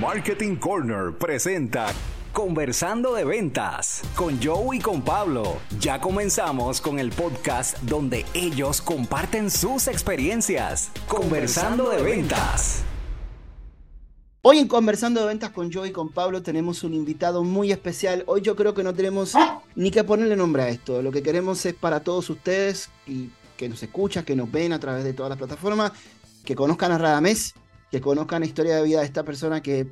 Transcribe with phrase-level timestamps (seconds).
[0.00, 1.86] Marketing Corner presenta
[2.34, 5.56] Conversando de Ventas con Joe y con Pablo.
[5.80, 10.90] Ya comenzamos con el podcast donde ellos comparten sus experiencias.
[11.08, 12.82] Conversando de Ventas.
[14.42, 18.22] Hoy en Conversando de Ventas con Joe y con Pablo tenemos un invitado muy especial.
[18.26, 19.32] Hoy yo creo que no tenemos
[19.76, 21.00] ni que ponerle nombre a esto.
[21.00, 24.78] Lo que queremos es para todos ustedes y que nos escuchan, que nos ven a
[24.78, 25.92] través de todas las plataformas,
[26.44, 27.54] que conozcan a Radamés,
[27.90, 29.88] que conozcan la historia de vida de esta persona que,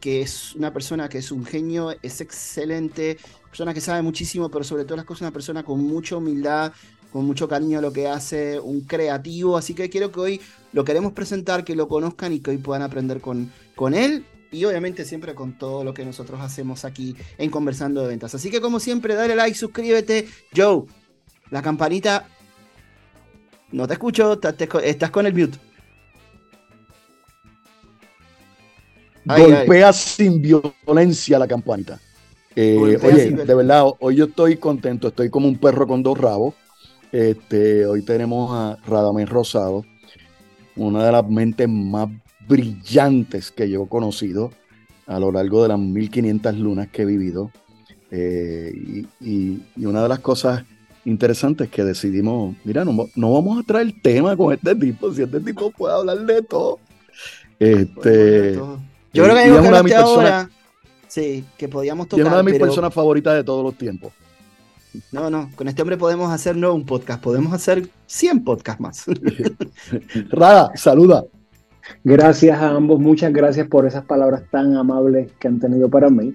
[0.00, 4.64] que es una persona que es un genio, es excelente, persona que sabe muchísimo, pero
[4.64, 6.72] sobre todas las cosas una persona con mucha humildad,
[7.12, 10.40] con mucho cariño a lo que hace, un creativo, así que quiero que hoy
[10.72, 14.64] lo queremos presentar, que lo conozcan y que hoy puedan aprender con, con él y
[14.64, 18.34] obviamente siempre con todo lo que nosotros hacemos aquí en Conversando de Ventas.
[18.34, 20.28] Así que como siempre, dale like, suscríbete.
[20.54, 20.84] Joe,
[21.50, 22.26] la campanita.
[23.72, 24.40] No te escucho,
[24.82, 25.58] estás con el mute.
[29.24, 31.98] Golpea sin violencia la campanita.
[32.56, 36.54] Eh, oye, de verdad, hoy yo estoy contento, estoy como un perro con dos rabos.
[37.12, 39.84] Este, hoy tenemos a Radamés Rosado,
[40.76, 42.08] una de las mentes más
[42.48, 44.50] brillantes que yo he conocido
[45.06, 47.50] a lo largo de las 1500 lunas que he vivido.
[48.10, 50.64] Eh, y, una de las cosas
[51.04, 55.40] interesantes que decidimos, mira, no, no vamos a traer tema con este tipo, si este
[55.40, 56.78] tipo puede hablar de todo.
[57.58, 58.58] Este,
[59.12, 60.48] yo creo que es una de mis personas.
[61.08, 62.24] Sí, que podíamos tocar.
[62.24, 64.12] es una de mis personas favoritas de todos los tiempos.
[65.12, 69.04] No, no, con este hombre podemos hacer no un podcast, podemos hacer 100 podcasts más.
[70.30, 71.24] Rada, saluda.
[72.04, 76.34] Gracias a ambos, muchas gracias por esas palabras tan amables que han tenido para mí.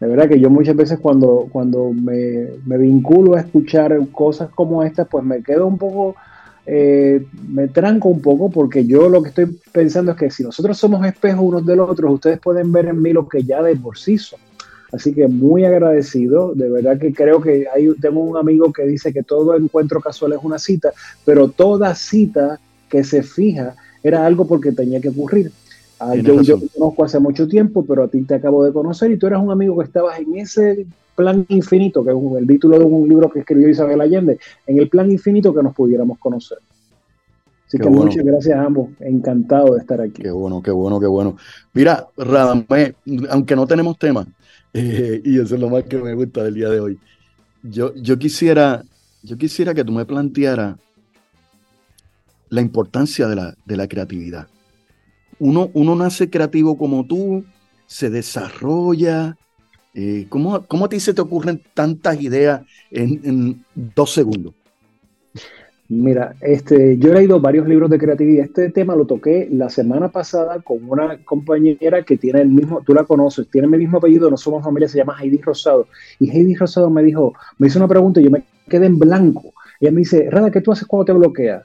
[0.00, 4.82] De verdad que yo muchas veces cuando, cuando me, me vinculo a escuchar cosas como
[4.82, 6.16] estas, pues me quedo un poco
[6.64, 10.78] eh, me tranco un poco porque yo lo que estoy pensando es que si nosotros
[10.78, 13.74] somos espejos unos de los otros, ustedes pueden ver en mí lo que ya de
[13.76, 14.38] por sí son.
[14.92, 19.12] Así que muy agradecido, de verdad que creo que hay, tengo un amigo que dice
[19.12, 20.92] que todo encuentro casual es una cita,
[21.24, 25.50] pero toda cita que se fija era algo porque tenía que ocurrir.
[26.04, 29.16] Ah, yo, yo, conozco hace mucho tiempo, pero a ti te acabo de conocer y
[29.16, 32.84] tú eras un amigo que estabas en ese plan infinito, que es el título de
[32.84, 36.58] un libro que escribió Isabel Allende, en el plan infinito que nos pudiéramos conocer.
[37.68, 40.22] Así que muchas gracias a ambos, encantado de estar aquí.
[40.22, 41.36] Qué bueno, qué bueno, qué bueno.
[41.72, 42.96] Mira, Radamé,
[43.30, 44.26] aunque no tenemos tema,
[44.74, 46.98] eh, y eso es lo más que me gusta del día de hoy,
[47.62, 48.82] yo, yo, quisiera,
[49.22, 50.76] yo quisiera que tú me plantearas
[52.48, 54.48] la importancia de la, de la creatividad.
[55.44, 57.42] Uno, uno nace creativo como tú,
[57.84, 59.36] se desarrolla,
[59.92, 64.54] eh, ¿cómo, a ti se te ocurren tantas ideas en, dos segundos?
[65.88, 68.44] Mira, este, yo he leído varios libros de creatividad.
[68.44, 72.94] Este tema lo toqué la semana pasada con una compañera que tiene el mismo, tú
[72.94, 75.88] la conoces, tiene el mismo apellido, no somos familia, se llama Heidi Rosado.
[76.20, 79.52] Y Heidi Rosado me dijo, me hizo una pregunta y yo me quedé en blanco.
[79.80, 81.64] Ella me dice, Rada, ¿qué tú haces cuando te bloqueas?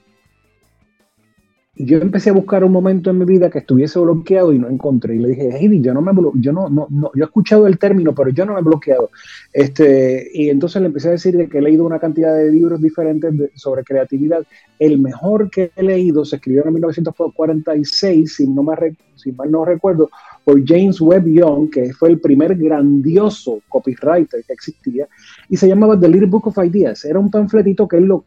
[1.79, 5.15] Yo empecé a buscar un momento en mi vida que estuviese bloqueado y no encontré.
[5.15, 7.77] Y le dije, Heidi, yo no me yo no, no, no, yo he escuchado el
[7.77, 9.11] término, pero yo no me he bloqueado.
[9.53, 12.81] Este, y entonces le empecé a decir de que he leído una cantidad de libros
[12.81, 14.43] diferentes sobre creatividad.
[14.79, 18.73] El mejor que he leído se escribió en 1946, si, no me,
[19.15, 20.09] si mal no recuerdo,
[20.43, 25.07] por James Webb Young, que fue el primer grandioso copywriter que existía,
[25.47, 27.05] y se llamaba The Little Book of Ideas.
[27.05, 28.25] Era un panfletito que él lo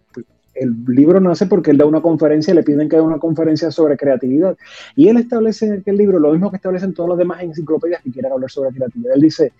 [0.54, 3.96] el libro nace porque él da una conferencia, le piden que dé una conferencia sobre
[3.96, 4.56] creatividad.
[4.96, 8.10] Y él establece en aquel libro lo mismo que establecen todas las demás enciclopedias que
[8.10, 9.14] quieran hablar sobre creatividad.
[9.14, 9.52] Él dice,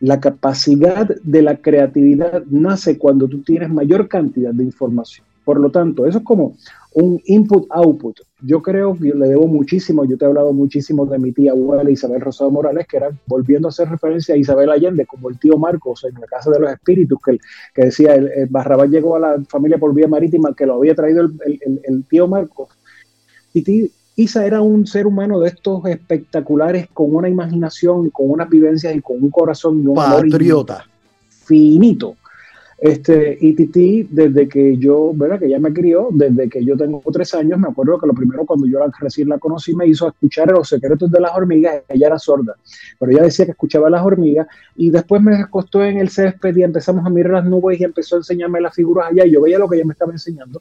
[0.00, 5.26] la capacidad de la creatividad nace cuando tú tienes mayor cantidad de información.
[5.44, 6.56] Por lo tanto, eso es como
[6.94, 8.20] un input-output.
[8.42, 11.88] Yo creo que le debo muchísimo, yo te he hablado muchísimo de mi tía abuela
[11.90, 15.56] Isabel Rosado Morales, que era volviendo a hacer referencia a Isabel Allende, como el tío
[15.58, 17.38] Marcos en la Casa de los Espíritus, que,
[17.74, 21.22] que decía, el, Barrabás llegó a la familia por vía marítima, que lo había traído
[21.22, 22.68] el, tío Marcos.
[23.54, 28.94] Y Isa era un ser humano de estos espectaculares, con una imaginación, con unas vivencias
[28.94, 30.84] y con un corazón un patriota
[31.44, 32.16] finito.
[32.82, 35.38] Este, Titi, desde que yo, ¿verdad?
[35.38, 38.44] Que ella me crió, desde que yo tengo tres años, me acuerdo que lo primero
[38.44, 42.18] cuando yo recién la conocí me hizo escuchar los secretos de las hormigas, ella era
[42.18, 42.56] sorda,
[42.98, 46.64] pero ella decía que escuchaba las hormigas y después me acostó en el césped y
[46.64, 49.60] empezamos a mirar las nubes y empezó a enseñarme las figuras allá y yo veía
[49.60, 50.60] lo que ella me estaba enseñando.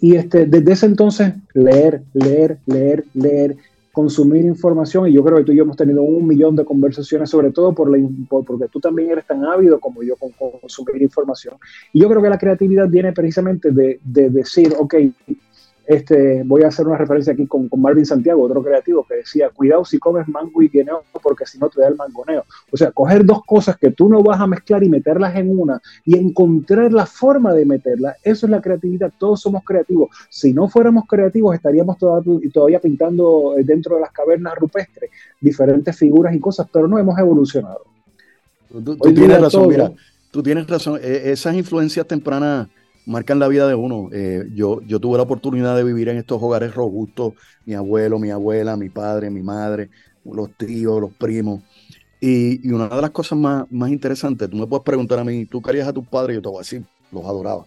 [0.00, 3.56] Y este, desde ese entonces, leer, leer, leer, leer,
[3.96, 7.30] consumir información y yo creo que tú y yo hemos tenido un millón de conversaciones,
[7.30, 11.54] sobre todo por, la, porque tú también eres tan ávido como yo con, consumir información.
[11.94, 14.96] Y yo creo que la creatividad viene precisamente de, de decir, ok,
[15.86, 19.50] este, voy a hacer una referencia aquí con, con, Marvin Santiago, otro creativo, que decía,
[19.50, 22.44] cuidado si comes mango y guineo, porque si no te da el mangoneo.
[22.72, 25.80] O sea, coger dos cosas que tú no vas a mezclar y meterlas en una
[26.04, 30.10] y encontrar la forma de meterlas, eso es la creatividad, todos somos creativos.
[30.28, 35.10] Si no fuéramos creativos, estaríamos todavía pintando eh, dentro de las cavernas rupestres
[35.40, 37.84] diferentes figuras y cosas, pero no hemos evolucionado.
[38.68, 39.92] Tú, tienes razón, mira,
[40.30, 42.68] tú tienes razón, e, esas influencias tempranas
[43.06, 44.10] marcan la vida de uno.
[44.12, 48.30] Eh, yo, yo tuve la oportunidad de vivir en estos hogares robustos, mi abuelo, mi
[48.30, 49.88] abuela, mi padre, mi madre,
[50.24, 51.62] los tíos, los primos.
[52.20, 55.62] Y, una de las cosas más, más, interesantes, tú me puedes preguntar a mí, ¿tú
[55.62, 56.36] querías a tus padres?
[56.36, 57.64] Yo te voy a los adoraba.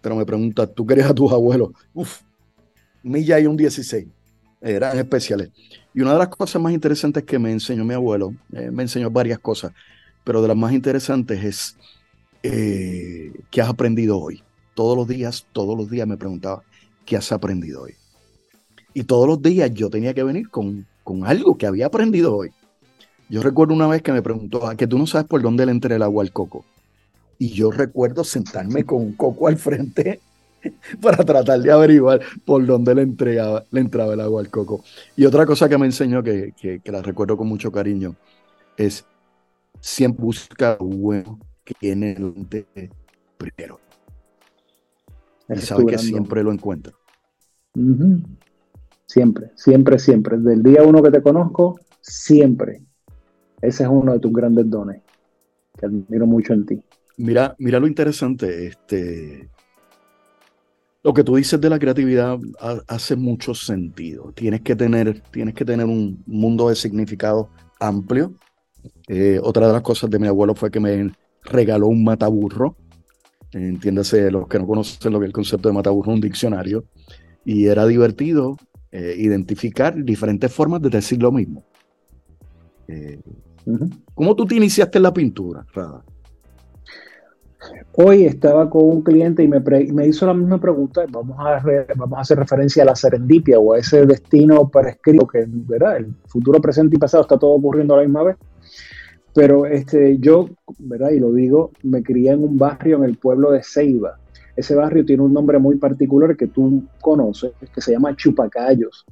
[0.00, 1.70] Pero me preguntas, ¿tú querías a tus abuelos?
[1.92, 2.20] Uf,
[3.02, 4.06] milla y un 16.
[4.60, 5.50] Eran especiales.
[5.92, 9.10] Y una de las cosas más interesantes que me enseñó mi abuelo, eh, me enseñó
[9.10, 9.72] varias cosas,
[10.24, 11.76] pero de las más interesantes es
[12.42, 14.42] eh, ¿qué has aprendido hoy?
[14.78, 16.62] Todos los días, todos los días me preguntaba,
[17.04, 17.94] ¿qué has aprendido hoy?
[18.94, 22.50] Y todos los días yo tenía que venir con, con algo que había aprendido hoy.
[23.28, 25.66] Yo recuerdo una vez que me preguntó, ¿a ah, que tú no sabes por dónde
[25.66, 26.64] le entra el agua al coco?
[27.40, 30.20] Y yo recuerdo sentarme con un coco al frente
[31.02, 34.84] para tratar de averiguar por dónde le, entregaba, le entraba el agua al coco.
[35.16, 38.14] Y otra cosa que me enseñó, que, que, que la recuerdo con mucho cariño,
[38.76, 39.04] es
[39.80, 42.92] siempre busca lo bueno que tiene el
[43.36, 43.87] primero
[45.48, 46.92] y sabe que siempre lo encuentra.
[49.06, 50.36] Siempre, siempre, siempre.
[50.38, 52.82] Desde el día uno que te conozco, siempre.
[53.60, 55.02] Ese es uno de tus grandes dones,
[55.76, 56.82] que admiro mucho en ti.
[57.16, 59.50] Mira, mira lo interesante, este,
[61.02, 62.38] lo que tú dices de la creatividad
[62.86, 64.32] hace mucho sentido.
[64.32, 67.48] Tienes que tener, tienes que tener un mundo de significado
[67.80, 68.34] amplio.
[69.08, 71.12] Eh, otra de las cosas de mi abuelo fue que me
[71.42, 72.76] regaló un mataburro
[73.52, 76.84] entiéndase los que no conocen lo que es el concepto de mataburro, un diccionario,
[77.44, 78.56] y era divertido
[78.90, 81.64] eh, identificar diferentes formas de decir lo mismo.
[82.88, 83.20] Eh,
[84.14, 86.02] ¿Cómo tú te iniciaste en la pintura, Rada?
[87.96, 91.04] Hoy estaba con un cliente y me, me hizo la misma pregunta.
[91.10, 91.60] Vamos a,
[91.96, 95.96] vamos a hacer referencia a la serendipia o a ese destino prescrito que, ¿verdad?
[95.96, 98.36] El futuro, presente y pasado está todo ocurriendo a la misma vez.
[99.38, 100.48] Pero este, yo,
[100.80, 101.10] ¿verdad?
[101.10, 104.18] Y lo digo, me crié en un barrio en el pueblo de Ceiba.
[104.56, 109.06] Ese barrio tiene un nombre muy particular que tú conoces, que se llama Chupacayos.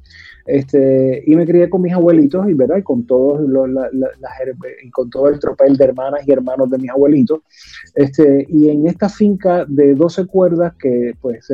[0.44, 2.82] Este, y me crié con mis abuelitos y, ¿verdad?
[2.82, 3.70] con, todos los,
[4.82, 7.42] y con todo el tropel de hermanas y hermanos de mis abuelitos.
[7.94, 11.48] Este, y en esta finca de 12 cuerdas que, pues,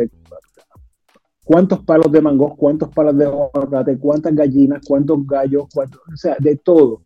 [1.44, 6.56] cuántos palos de mango, cuántos palos de aguacate, cuántas gallinas, cuántos gallos, o sea, de
[6.56, 7.02] todo.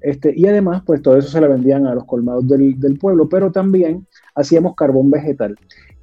[0.00, 3.52] Este, y además, pues todo eso se le vendían a los colmados del, pueblo, pero
[3.52, 5.56] también hacíamos carbón vegetal.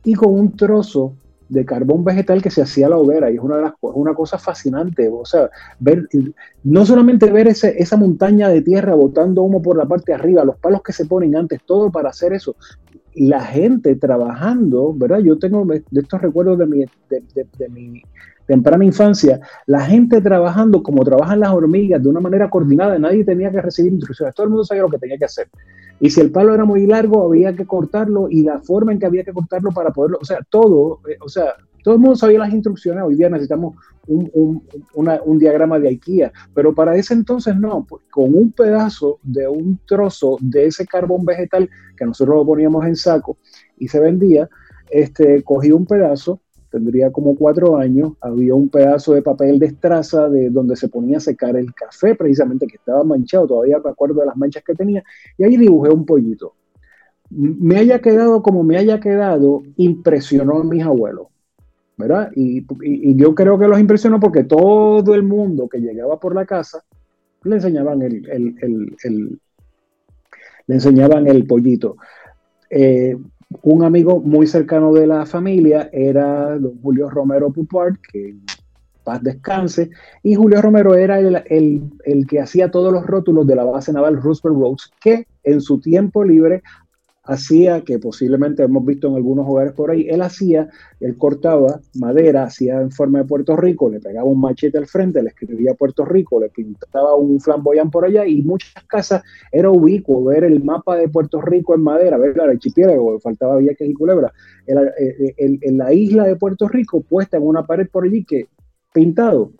[0.04, 1.16] Y con un trozo
[1.50, 4.38] de carbón vegetal que se hacía la hoguera, y es una, de las, una cosa
[4.38, 5.50] fascinante, o sea,
[5.80, 6.08] ver,
[6.64, 10.44] no solamente ver ese, esa montaña de tierra botando humo por la parte de arriba,
[10.44, 12.56] los palos que se ponen antes, todo para hacer eso,
[13.16, 15.20] la gente trabajando, ¿verdad?
[15.20, 18.04] Yo tengo de estos recuerdos de mi, de mi
[18.48, 23.52] temprana infancia, la gente trabajando como trabajan las hormigas de una manera coordinada, nadie tenía
[23.52, 25.50] que recibir instrucciones, todo el mundo sabía lo que tenía que hacer.
[26.00, 29.06] Y si el palo era muy largo, había que cortarlo y la forma en que
[29.06, 31.54] había que cortarlo para poderlo, o sea, todo, eh, o sea,
[31.84, 33.76] todo el mundo sabía las instrucciones, hoy día necesitamos
[34.08, 34.62] un,
[34.94, 39.80] un, diagrama de IKEA, pero para ese entonces no, pues, con un pedazo de un
[39.86, 43.38] trozo de ese carbón vegetal que nosotros lo poníamos en saco
[43.78, 44.50] y se vendía,
[44.90, 50.30] este, cogí un pedazo, tendría como cuatro años, había un pedazo de papel de estraza
[50.30, 54.22] de donde se ponía a secar el café, precisamente que estaba manchado, todavía me acuerdo
[54.22, 55.04] de las manchas que tenía,
[55.38, 56.54] y ahí dibujé un pollito.
[57.30, 61.28] Me haya quedado como me haya quedado, impresionó a mis abuelos,
[61.98, 62.32] ¿verdad?
[62.36, 62.66] Y,
[63.16, 66.84] yo creo que los impresionó porque todo el mundo que llegaba por la casa
[67.44, 68.92] le enseñaban el,
[70.68, 71.98] le enseñaban el pollito.
[72.70, 73.18] Eh,
[73.62, 78.36] un amigo muy cercano de la familia era don Julio Romero Pupart, que
[79.04, 79.90] paz descanse,
[80.22, 81.42] y Julio Romero era el,
[82.04, 85.80] el, que hacía todos los rótulos de la base naval Roosevelt Roads, que en su
[85.80, 86.62] tiempo libre
[87.28, 90.70] hacía, que posiblemente hemos visto en algunos hogares por ahí, él hacía,
[91.00, 95.22] él cortaba madera, hacía en forma de Puerto Rico, le pegaba un machete al frente,
[95.22, 100.24] le escribía Puerto Rico, le pintaba un flamboyán por allá y muchas casas era ubicuo
[100.24, 104.32] ver el mapa de Puerto Rico en madera, ver el archipiélago, faltaba Vieques y Culebra,
[104.66, 108.48] en la isla de Puerto Rico puesta en una pared por allí que
[108.94, 109.52] pintado.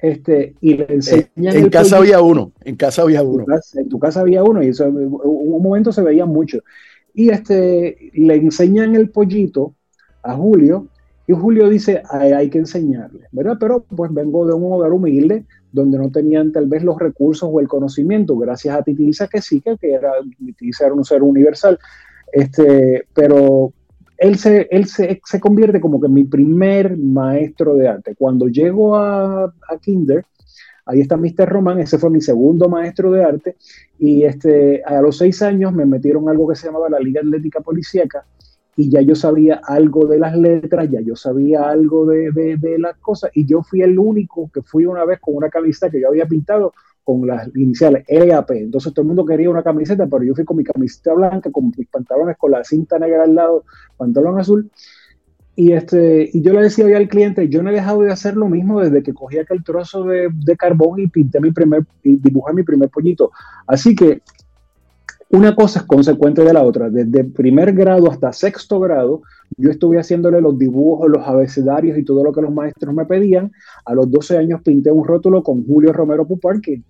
[0.00, 3.44] Este, y le enseñan en, casa había uno, en casa había uno.
[3.74, 6.60] En, tu casa había uno y eso, un momento se veía mucho
[7.18, 9.74] y este, le enseñan el pollito
[10.22, 10.86] a Julio
[11.26, 13.56] Y Julio dice, hay, que enseñarle, ¿verdad?
[13.58, 17.58] Pero pues vengo de un hogar humilde donde no tenían tal vez los recursos o
[17.58, 20.12] el conocimiento, gracias a Titisa que sí, que era,
[20.80, 21.76] era un ser universal.
[22.32, 23.72] Este, pero
[24.16, 28.14] él, se, él se, se, convierte como que mi primer maestro de arte.
[28.16, 30.24] Cuando llego a, a Kinder,
[30.88, 31.46] ahí está Mr.
[31.46, 33.56] Román, ese fue mi segundo maestro de arte,
[33.98, 37.60] y este, a los seis años me metieron algo que se llamaba la Liga Atlética
[37.60, 38.24] Policíaca,
[38.74, 42.96] y ya yo sabía algo de las letras, ya yo sabía algo de, de, las
[42.98, 46.08] cosas, y yo fui el único que fui una vez con una camiseta que yo
[46.08, 46.72] había pintado
[47.04, 48.50] con las iniciales LAP.
[48.52, 51.72] Entonces todo el mundo quería una camiseta, pero yo fui con mi camiseta blanca, con
[51.76, 53.64] mis pantalones con la cinta negra al lado,
[53.96, 54.70] pantalón azul,
[55.60, 58.48] y, este, y yo le decía al cliente, yo no he dejado de hacer lo
[58.48, 62.54] mismo desde que cogí aquel trozo de, de carbón y pinté mi primer, y dibujé
[62.54, 63.32] mi primer pollito.
[63.66, 64.22] Así que
[65.30, 66.88] una cosa es consecuente de la otra.
[66.90, 69.22] Desde primer grado hasta sexto grado,
[69.56, 73.50] yo estuve haciéndole los dibujos, los abecedarios y todo lo que los maestros me pedían.
[73.84, 76.82] A los 12 años pinté un rótulo con Julio Romero Pupar, que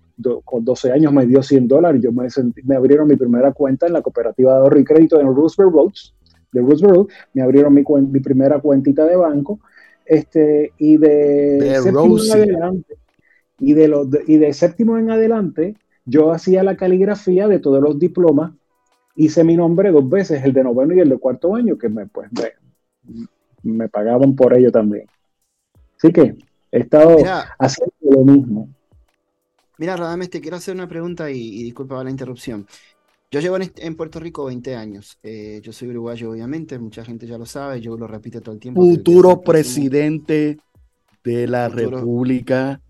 [0.45, 2.03] con 12 años me dio 100 dólares.
[2.03, 2.27] Yo me,
[2.65, 6.13] me abrieron mi primera cuenta en la cooperativa de ahorro y crédito en Roosevelt Roads
[6.51, 9.59] de Roosevelt, me abrieron mi, mi primera cuentita de banco,
[10.05, 12.97] este, y de, séptimo en adelante,
[13.59, 15.75] y de, los, y de séptimo en adelante,
[16.05, 18.53] yo hacía la caligrafía de todos los diplomas,
[19.15, 22.07] hice mi nombre dos veces, el de noveno y el de cuarto año, que me,
[22.07, 22.29] pues,
[23.61, 25.05] me, pagaban por ello también.
[25.97, 26.35] Así que
[26.71, 27.17] he estado
[27.59, 28.69] haciendo lo mismo.
[29.77, 32.65] Mira, Radames, te quiero hacer una pregunta y, y disculpa la interrupción.
[33.31, 35.19] Yo llevo en, Puerto Rico 20 años.
[35.21, 38.59] Eh, yo soy uruguayo, obviamente, mucha gente ya lo sabe, yo lo repito todo el
[38.59, 38.81] tiempo.
[38.81, 40.57] Futuro presidente
[41.23, 42.81] de la República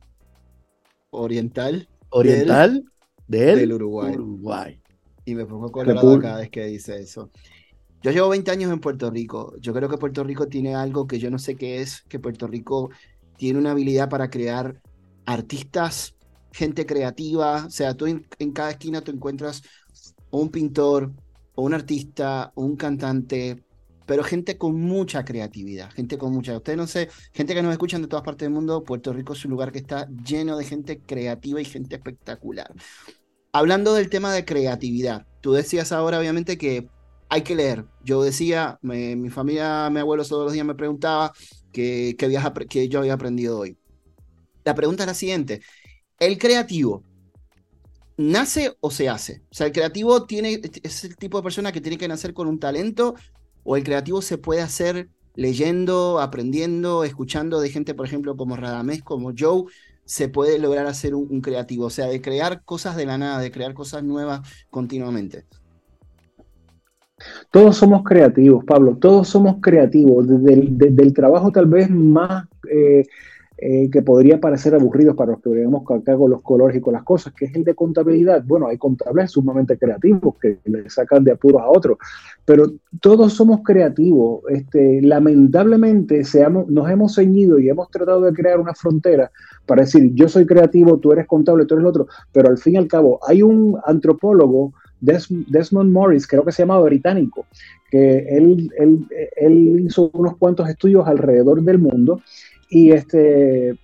[1.10, 1.90] Oriental.
[2.10, 2.86] Oriental
[3.28, 4.82] del, del Uruguay.
[5.26, 7.30] Y me pongo colorado cada vez que dice eso.
[8.02, 9.54] Yo llevo 20 años en Puerto Rico.
[9.60, 12.48] Yo creo que Puerto Rico tiene algo que yo no sé qué es, que Puerto
[12.48, 12.92] Rico
[13.36, 14.82] tiene una habilidad para crear
[15.26, 16.16] artistas,
[16.54, 17.66] gente creativa.
[17.66, 19.64] O sea, tú en, en cada esquina tú encuentras
[20.32, 21.12] un pintor,
[21.56, 23.64] un artista, un cantante,
[24.06, 28.02] pero gente con mucha creatividad, gente con mucha, ustedes no sé, gente que nos escuchan
[28.02, 31.00] de todas partes del mundo, Puerto Rico es un lugar que está lleno de gente
[31.00, 32.74] creativa y gente espectacular.
[33.52, 36.88] Hablando del tema de creatividad, tú decías ahora obviamente que
[37.30, 37.86] hay que leer.
[38.04, 41.32] Yo decía, mi familia, mi abuelo todos los días me preguntaba
[41.72, 43.78] qué que, que yo había aprendido hoy.
[44.64, 45.62] La pregunta es la siguiente,
[46.20, 47.04] el creativo,
[48.20, 49.44] ¿nace o se hace?
[49.50, 52.48] O sea, el creativo tiene, es el tipo de persona que tiene que nacer con
[52.48, 53.16] un talento
[53.64, 59.04] o el creativo se puede hacer leyendo, aprendiendo, escuchando de gente, por ejemplo, como Radamés,
[59.04, 59.64] como Joe,
[60.04, 63.52] se puede lograr hacer un, creativo, o sea, de crear cosas de la nada, de
[63.52, 65.46] crear cosas nuevas continuamente.
[67.52, 73.04] Todos somos creativos, Pablo, todos somos creativos, desde el, trabajo tal vez más eh,
[73.62, 76.94] eh, que podría parecer aburrido para los que veamos acá con los colores y con
[76.94, 78.42] las cosas, que es el de contabilidad.
[78.46, 81.98] Bueno, hay contables sumamente creativos que le sacan de apuros a otros,
[82.46, 84.44] pero todos somos creativos.
[84.48, 89.30] Este, lamentablemente seamos, nos hemos ceñido y hemos tratado de crear una frontera
[89.66, 92.76] para decir, yo soy creativo, tú eres contable, tú eres el otro, pero al fin
[92.76, 97.46] y al cabo hay un antropólogo, Desmond Morris, creo que se llama británico,
[97.92, 102.22] que él, él, él hizo unos cuantos estudios alrededor del mundo
[102.70, 103.78] y este,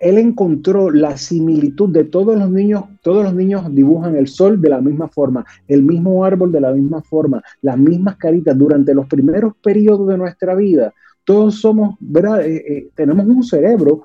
[0.00, 4.68] él encontró la similitud de todos los niños, todos los niños dibujan el sol de
[4.68, 9.06] la misma forma, el mismo árbol de la misma forma, las mismas caritas durante los
[9.06, 10.94] primeros periodos de nuestra vida.
[11.24, 12.46] Todos somos, ¿verdad?
[12.46, 14.04] Eh, eh, tenemos un cerebro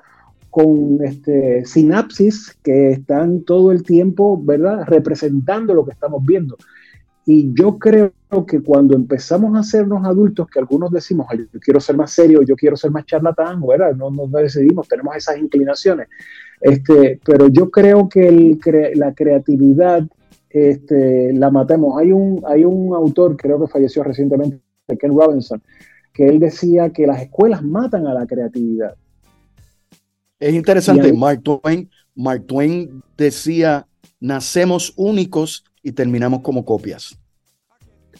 [0.49, 4.85] con este, sinapsis que están todo el tiempo, ¿verdad?
[4.85, 6.57] Representando lo que estamos viendo.
[7.25, 8.11] Y yo creo
[8.45, 12.55] que cuando empezamos a hacernos adultos, que algunos decimos, yo quiero ser más serio, yo
[12.55, 13.95] quiero ser más charlatán, ¿verdad?
[13.95, 16.07] No nos decidimos, tenemos esas inclinaciones.
[16.59, 18.59] Este, pero yo creo que el,
[18.95, 20.03] la creatividad
[20.49, 21.99] este, la matemos.
[21.99, 24.61] Hay un, hay un autor, creo que falleció recientemente,
[24.99, 25.61] Ken Robinson,
[26.13, 28.95] que él decía que las escuelas matan a la creatividad.
[30.39, 33.87] Es interesante, Mark Twain, Mark Twain decía,
[34.19, 37.17] nacemos únicos y terminamos como copias?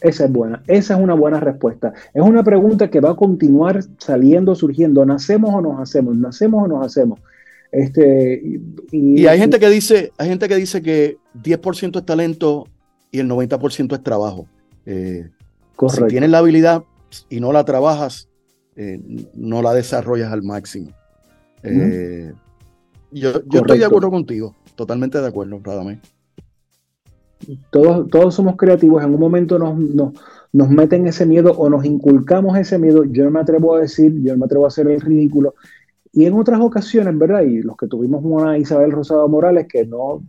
[0.00, 1.94] Esa es buena, esa es una buena respuesta.
[2.12, 5.04] Es una pregunta que va a continuar saliendo, surgiendo.
[5.06, 6.16] ¿Nacemos o nos hacemos?
[6.16, 7.20] ¿Nacemos o nos hacemos?
[7.72, 8.60] Este,
[8.92, 12.66] y, hay gente que dice, hay gente que dice que 10% es talento
[13.10, 14.46] y el 90% es trabajo.
[14.84, 15.28] Eh,
[15.88, 16.84] si tienes la habilidad
[17.30, 18.28] y no la trabajas,
[18.76, 19.00] eh,
[19.34, 20.90] no la desarrollas al máximo.
[21.62, 22.32] Eh,
[23.10, 26.00] yo, yo estoy de acuerdo contigo, totalmente de acuerdo, Radamé
[27.70, 29.76] todos, todos somos creativos, en un momento nos,
[30.54, 33.04] nos meten ese miedo o nos inculcamos ese miedo.
[33.04, 35.54] Yo no me atrevo a decir, yo no me atrevo a hacer el ridículo.
[36.12, 37.42] Y en otras ocasiones, ¿verdad?
[37.42, 40.22] Y los que tuvimos una Isabel Rosado Morales que no,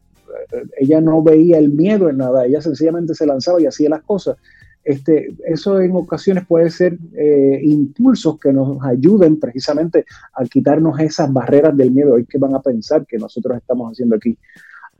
[0.51, 4.01] eh, ella no veía el miedo en nada, ella sencillamente se lanzaba y hacía las
[4.01, 4.37] cosas.
[4.83, 11.31] Este, eso en ocasiones puede ser eh, impulsos que nos ayuden precisamente a quitarnos esas
[11.31, 14.35] barreras del miedo y que van a pensar que nosotros estamos haciendo aquí.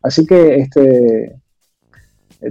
[0.04, 1.36] Así que este,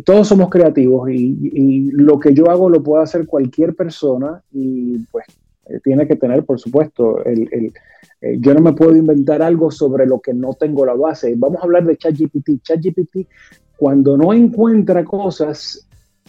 [0.03, 5.27] todos somos creativos y, lo que yo hago lo puede hacer cualquier persona y pues
[5.67, 7.73] eh, tiene que tener, por supuesto, el,
[8.21, 11.35] eh, yo no me puedo inventar algo sobre lo que no tengo la base.
[11.37, 12.63] Vamos a hablar de ChatGPT.
[12.63, 13.29] ChatGPT,
[13.77, 15.87] cuando no encuentra cosas,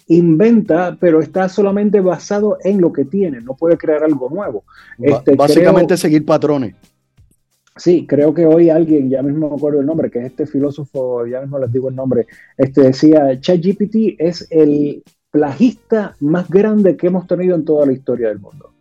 [0.08, 4.64] inventa, pero está solamente basado en lo que tiene, no puede crear algo nuevo.
[5.00, 6.76] Este, básicamente seguir patrones.
[7.78, 11.26] Sí, creo que hoy alguien, ya mismo me acuerdo el nombre, que es este filósofo,
[11.28, 12.26] ya mismo les digo el nombre,
[12.58, 18.30] este decía, ChatGPT es el plagista más grande que hemos tenido en toda la historia
[18.30, 18.72] del mundo.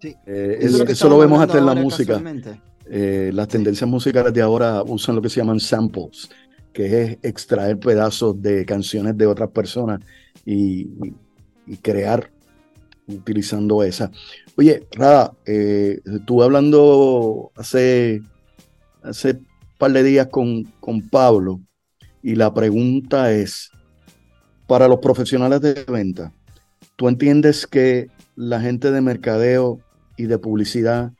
[0.00, 2.22] Sí, eh, eso, lo, vemos hasta en la música.
[2.86, 6.30] Eh, las tendencias musicales de ahora usan lo que se llaman samples,
[6.72, 10.00] que es extraer pedazos de canciones de otras personas
[10.46, 10.88] y,
[11.66, 12.30] y crear
[13.14, 14.10] utilizando esa.
[14.56, 18.22] Oye, Rada, eh, estuve hablando hace,
[19.02, 19.46] hace un
[19.78, 21.60] par de días con, con Pablo
[22.22, 23.70] y la pregunta es,
[24.66, 26.32] para los profesionales de venta,
[26.96, 29.80] ¿tú entiendes que la gente de mercadeo
[30.16, 31.12] y de publicidad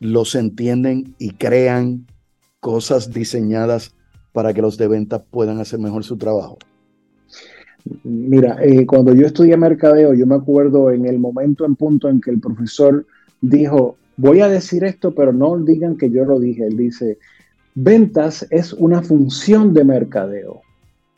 [0.00, 2.06] los entienden y crean
[2.60, 3.94] cosas diseñadas
[4.32, 6.58] para que los de venta puedan hacer mejor su trabajo?
[8.04, 12.20] Mira, eh, cuando yo estudié mercadeo, yo me acuerdo en el momento en punto en
[12.20, 13.06] que el profesor
[13.40, 16.66] dijo, voy a decir esto, pero no digan que yo lo dije.
[16.66, 17.18] Él dice,
[17.74, 20.62] ventas es una función de mercadeo,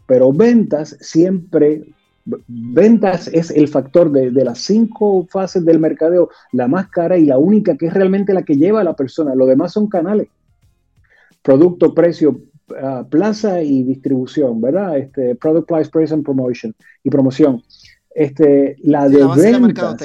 [0.06, 1.84] pero ventas siempre,
[2.46, 7.24] ventas es el factor de, de las cinco fases del mercadeo, la más cara y
[7.24, 9.34] la única que es realmente la que lleva a la persona.
[9.34, 10.28] Lo demás son canales.
[11.42, 12.40] Producto, precio,
[13.10, 14.98] plaza y distribución, ¿verdad?
[14.98, 17.62] Este, product price, price and promotion y promoción.
[18.10, 20.00] Este, la de ventas,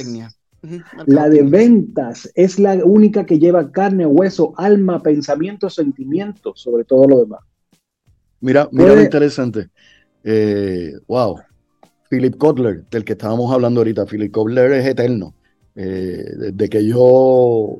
[1.07, 7.07] la, de ventas es la única que lleva carne, hueso, alma, pensamiento, sentimiento, sobre todo
[7.07, 7.41] lo demás.
[8.39, 9.69] Mira, mira lo interesante.
[10.23, 11.39] Eh, wow.
[12.09, 14.05] Philip Kotler, del que estábamos hablando ahorita.
[14.05, 15.33] Philip Kotler es eterno.
[15.75, 17.79] Eh, desde que yo,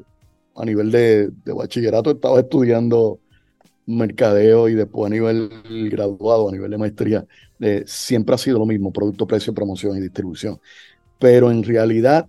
[0.56, 3.20] a nivel de, de bachillerato, estaba estudiando
[3.86, 5.50] mercadeo y después a nivel
[5.90, 7.26] graduado, a nivel de maestría,
[7.60, 10.60] eh, siempre ha sido lo mismo, producto, precio, promoción y distribución.
[11.20, 12.28] Pero en realidad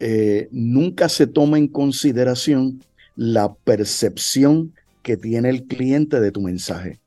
[0.00, 2.82] eh, nunca se toma en consideración
[3.16, 7.00] la percepción que tiene el cliente de tu mensaje.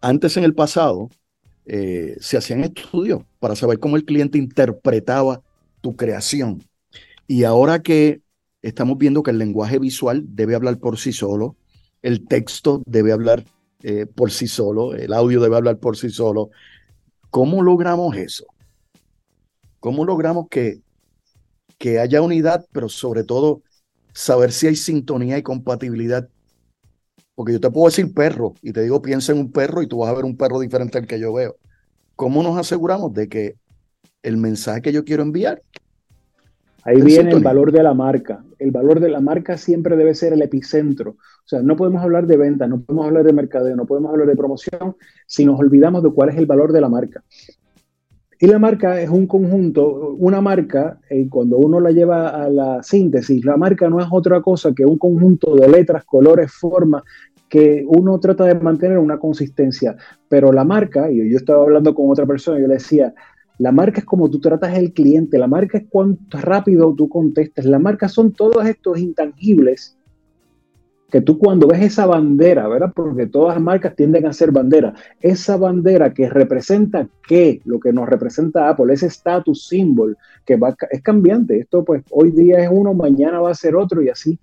[0.00, 1.10] Antes en el pasado
[1.66, 5.42] eh, se hacían estudios para saber cómo el cliente interpretaba
[5.80, 6.62] tu creación.
[7.26, 8.22] Y ahora que
[8.62, 11.56] estamos viendo que el lenguaje visual debe hablar por sí solo,
[12.02, 13.44] el texto debe hablar
[13.82, 16.50] eh, por sí solo, el audio debe hablar por sí solo.
[17.30, 18.46] ¿Cómo logramos eso?
[19.80, 20.80] ¿Cómo logramos que,
[21.78, 23.62] que haya unidad, pero sobre todo
[24.12, 26.28] saber si hay sintonía y compatibilidad?
[27.34, 29.98] Porque yo te puedo decir perro y te digo piensa en un perro y tú
[29.98, 31.56] vas a ver un perro diferente al que yo veo.
[32.16, 33.54] ¿Cómo nos aseguramos de que
[34.22, 35.62] el mensaje que yo quiero enviar
[36.88, 38.42] Ahí viene el valor de la marca.
[38.58, 41.10] El valor de la marca siempre debe ser el epicentro.
[41.10, 44.26] O sea, no podemos hablar de venta, no podemos hablar de mercadeo, no podemos hablar
[44.26, 44.96] de promoción
[45.26, 47.22] si nos olvidamos de cuál es el valor de la marca.
[48.40, 52.82] Y la marca es un conjunto, una marca, eh, cuando uno la lleva a la
[52.82, 57.02] síntesis, la marca no es otra cosa que un conjunto de letras, colores, formas,
[57.50, 59.94] que uno trata de mantener una consistencia.
[60.26, 63.12] Pero la marca, y yo estaba hablando con otra persona, y yo le decía,
[63.58, 67.64] la marca es como tú tratas al cliente, la marca es cuánto rápido tú contestas,
[67.64, 69.96] la marca son todos estos intangibles
[71.10, 72.92] que tú cuando ves esa bandera, ¿verdad?
[72.94, 77.92] Porque todas las marcas tienden a ser bandera, esa bandera que representa qué, lo que
[77.92, 82.68] nos representa Apple, ese status symbol que va, es cambiante, esto pues hoy día es
[82.70, 84.38] uno, mañana va a ser otro y así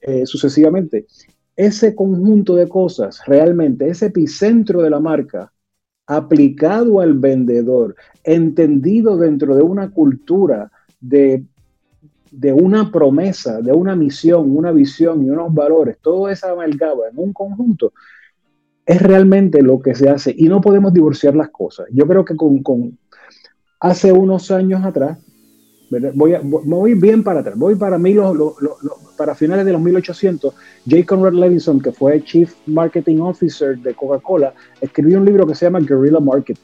[0.00, 1.06] eh, sucesivamente.
[1.54, 5.52] Ese conjunto de cosas, realmente, ese epicentro de la marca,
[6.08, 7.94] aplicado al vendedor,
[8.24, 11.44] entendido dentro de una cultura de,
[12.30, 17.18] de una promesa, de una misión, una visión y unos valores, todo esa amalgama en
[17.18, 17.92] un conjunto,
[18.86, 21.86] es realmente lo que se hace y no podemos divorciar las cosas.
[21.92, 22.98] Yo creo que con, con
[23.78, 25.18] hace unos años atrás,
[25.90, 28.14] Voy, a, voy bien para atrás, voy para, mí,
[29.16, 30.54] para finales de los 1800.
[30.88, 31.06] J.
[31.06, 35.80] Conrad Levinson, que fue Chief Marketing Officer de Coca-Cola, escribió un libro que se llama
[35.80, 36.60] Guerrilla Marketing.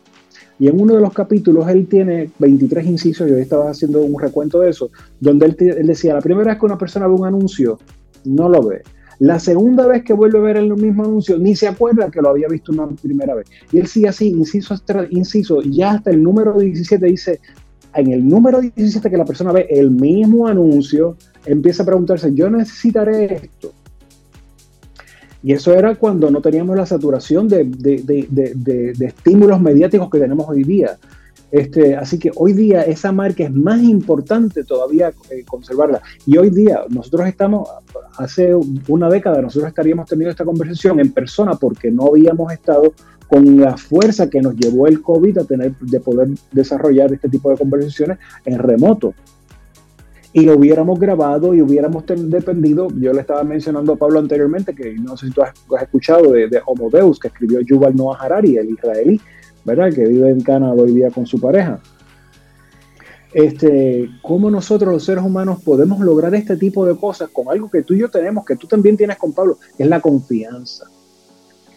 [0.59, 4.21] Y en uno de los capítulos él tiene 23 incisos, y hoy estaba haciendo un
[4.21, 7.27] recuento de eso, donde él, él, decía, la primera vez que una persona ve un
[7.27, 7.79] anuncio,
[8.25, 8.83] no lo ve.
[9.21, 12.31] La segunda vez que vuelve a ver el mismo anuncio, ni se acuerda que lo
[12.31, 13.47] había visto una primera vez.
[13.73, 14.75] Y él sigue así, inciso,
[15.11, 17.41] inciso, ya hasta el número 17 dice,
[17.95, 22.51] en el número 17 que la persona ve el mismo anuncio, empieza a preguntarse, yo
[22.51, 23.73] necesitaré esto.
[25.43, 30.97] Y eso era cuando no teníamos la saturación de, estímulos mediáticos que tenemos hoy día.
[31.53, 36.01] Este, así que hoy día esa marca es más importante todavía eh, conservarla.
[36.27, 37.69] Y hoy día nosotros estamos,
[38.17, 38.55] hace
[38.89, 42.95] una década nosotros estaríamos teniendo esta conversación en persona porque no habíamos estado
[43.29, 47.51] con la fuerza que nos llevó el COVID a tener de poder desarrollar este tipo
[47.51, 49.15] de conversaciones en remoto
[50.35, 54.95] y lo hubiéramos grabado y hubiéramos dependido, yo le estaba mencionando a Pablo anteriormente, que
[54.95, 58.57] no sé si tú has, escuchado de, de, Homo Deus, que escribió Yuval Noah Harari,
[58.57, 59.21] el israelí,
[59.65, 59.93] ¿verdad?
[59.95, 61.79] Que vive en Canadá hoy día con su pareja.
[63.33, 67.83] Este, ¿Cómo nosotros los seres humanos podemos lograr este tipo de cosas con algo que
[67.83, 70.87] tú y yo tenemos, que tú también tienes con Pablo, que es la confianza?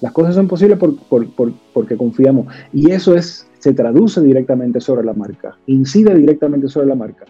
[0.01, 2.53] Las cosas son posibles porque confiamos.
[2.71, 7.25] Y eso es, se traduce directamente sobre la marca, incide directamente sobre la marca.